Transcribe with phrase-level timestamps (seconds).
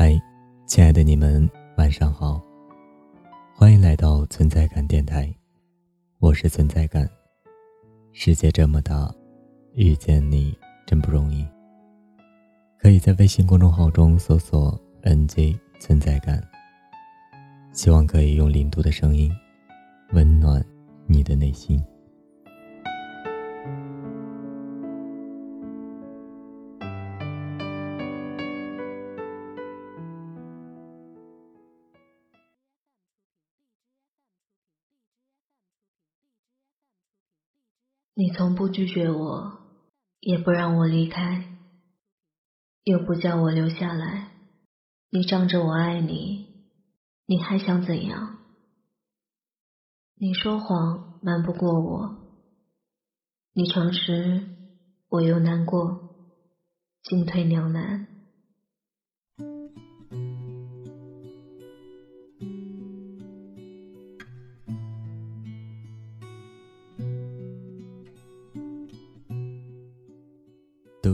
[0.00, 0.16] 嗨，
[0.64, 2.40] 亲爱的你们，晚上好！
[3.52, 5.28] 欢迎来到存在感电台，
[6.20, 7.10] 我是存在感。
[8.12, 9.12] 世界这么大，
[9.74, 10.56] 遇见你
[10.86, 11.44] 真不容易。
[12.78, 16.40] 可以在微信公众号中搜索 “nj 存在感”，
[17.74, 19.28] 希望可以用零度的声音
[20.12, 20.64] 温暖
[21.08, 21.82] 你的内心。
[38.20, 39.60] 你从不拒绝我，
[40.18, 41.56] 也不让我离开，
[42.82, 44.32] 又不叫我留下来。
[45.08, 46.44] 你仗着我爱你，
[47.26, 48.40] 你还想怎样？
[50.16, 52.16] 你说谎瞒不过我，
[53.52, 54.48] 你诚实
[55.10, 56.16] 我又难过，
[57.04, 58.07] 进退两难。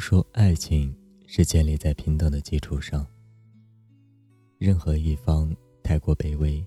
[0.00, 0.92] 说爱情
[1.26, 3.06] 是建立在平等的基础上，
[4.56, 6.66] 任何一方太过卑微，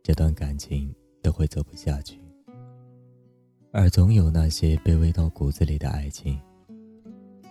[0.00, 2.20] 这段感情都会走不下去。
[3.72, 6.40] 而总有那些卑微到骨子里的爱情，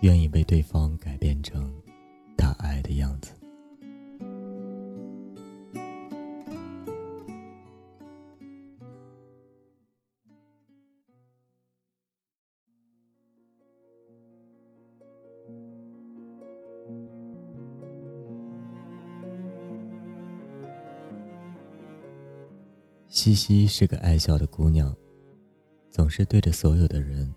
[0.00, 1.70] 愿意被对方改变成
[2.36, 3.37] 他爱的样子。
[23.08, 24.94] 西西是个爱笑的姑娘，
[25.90, 27.34] 总是对着所有的人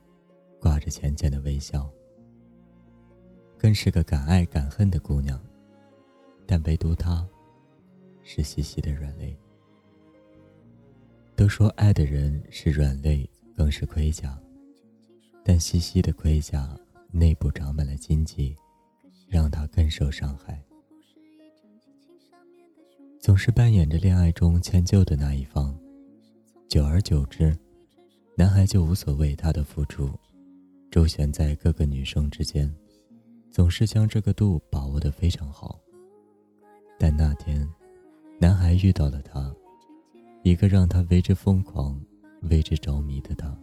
[0.59, 1.89] 挂着浅浅的微笑，
[3.57, 5.41] 更是个敢爱敢恨的姑娘。
[6.45, 7.25] 但唯独她，
[8.21, 9.33] 是西西的软肋。
[11.37, 14.37] 都说爱的人是软肋，更是盔甲，
[15.43, 16.77] 但西西的盔甲
[17.11, 18.53] 内部长满了荆棘，
[19.29, 20.61] 让她更受伤害。
[23.19, 25.60] 总是扮演着恋爱中迁就的那一方，
[26.71, 27.53] 久而久之，
[28.37, 30.09] 男孩就无所谓他的付出，
[30.89, 32.73] 周旋在各个女生之间，
[33.49, 35.77] 总是将这个度把握得非常好。
[36.97, 37.69] 但那天，
[38.39, 39.53] 男孩遇到了她，
[40.43, 42.01] 一个让他为之疯狂、
[42.43, 43.53] 为之着迷的他。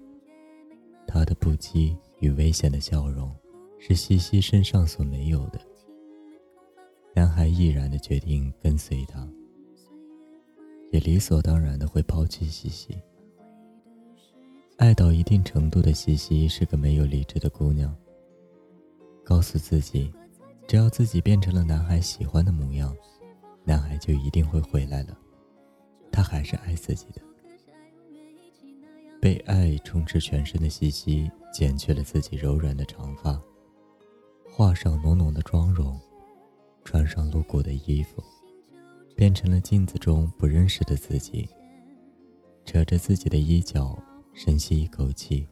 [1.06, 3.34] 他的不羁与危险的笑容，
[3.78, 5.58] 是西西身上所没有的。
[7.14, 9.26] 男孩毅然的决定跟随他。
[10.91, 12.97] 也理所当然的会抛弃西西。
[14.76, 17.94] 爱到一定程度的西西是个没有理智的姑娘。
[19.25, 20.12] 告诉自己，
[20.66, 22.97] 只要自己变成了男孩喜欢的模样，
[23.65, 25.19] 男孩就一定会回来了。
[26.10, 27.20] 他还是爱自己的。
[29.20, 33.38] 被爱充斥全身的西西剪去了自己柔软的长发，
[34.49, 36.00] 画上浓浓的妆容，
[36.84, 38.22] 穿上露骨的衣服。
[39.19, 41.49] 变成了镜子中不认识的自己，
[42.65, 44.01] 扯着自己的衣角，
[44.33, 45.45] 深吸一口气，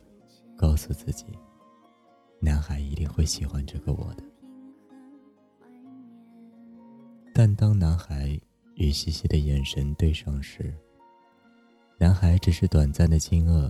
[0.57, 1.25] 告诉自己：
[2.39, 4.23] 男孩一定会喜欢这个我的。
[7.35, 8.41] 但当男孩
[8.77, 10.73] 与西西的眼神对上时，
[11.99, 13.69] 男孩只是短暂的惊愕，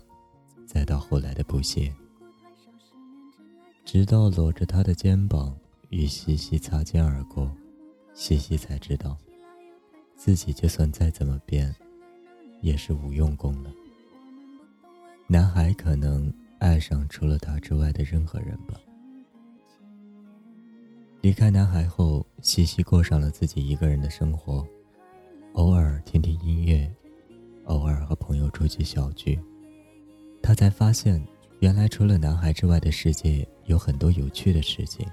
[0.67, 1.91] 再到后来的不屑，
[3.83, 5.59] 直到搂着他的肩膀
[5.89, 7.51] 与西西擦肩而过，
[8.13, 9.17] 西西才知道。
[10.17, 11.73] 自己就算再怎么变，
[12.63, 13.71] 也是无用功了。
[15.29, 18.81] 男孩可能爱上除了他之外的任何人吧。
[21.21, 24.67] 离开男孩后，西西过上了自己一个人的生活，
[25.53, 26.91] 偶尔听听音乐，
[27.65, 29.39] 偶尔和朋友出去小聚。
[30.43, 31.23] 他才发现，
[31.61, 35.07] 原来除了男孩之外的世界有很多有趣的事情。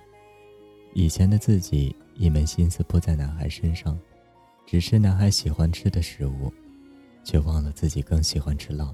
[0.93, 3.99] 以前的自己一门心思扑在男孩身上。
[4.65, 6.51] 只吃男孩喜欢吃的食物，
[7.23, 8.87] 却忘了自己更喜欢吃辣；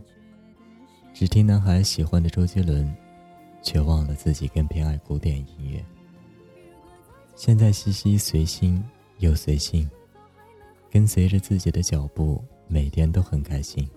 [1.13, 2.93] 只听男孩喜欢的周杰伦，
[3.61, 5.83] 却忘了自己更偏爱古典音乐。
[7.35, 8.83] 现在西西随心
[9.19, 9.89] 又随性，
[10.91, 13.89] 跟随着自己的脚步，每天都很开心。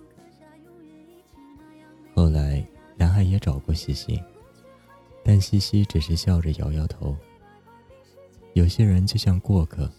[2.14, 2.64] 后来，
[2.96, 4.22] 男孩也找过西西，
[5.24, 7.16] 但西西只是笑着摇摇头。
[8.52, 9.90] 有些人就像过客，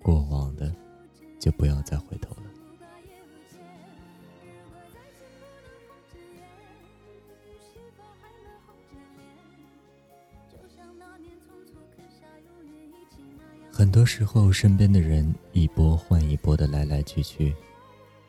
[0.00, 0.74] 过往的。
[1.42, 2.42] 就不要再回头了。
[13.72, 17.52] 很多时候，身边的人一波换一波的来来去去，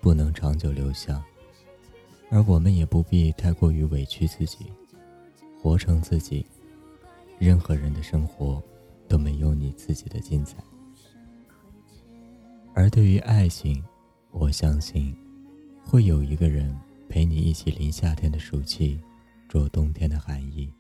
[0.02, 1.24] 不能长久留下。
[2.32, 4.66] 而我们也不必太过于委屈自己，
[5.62, 6.44] 活成自己。
[7.38, 8.60] 任何人的生活
[9.08, 10.58] 都没有你自己的精彩。
[12.76, 13.84] 而对于爱情，
[14.32, 15.16] 我相信，
[15.84, 16.76] 会有一个人
[17.08, 19.00] 陪你一起淋夏天的暑气，
[19.48, 20.74] 着冬天的寒意，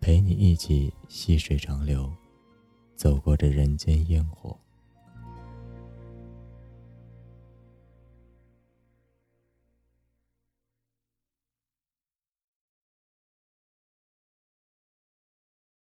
[0.00, 2.10] 陪你一起细水长流。
[2.94, 4.58] 走过这人间烟火。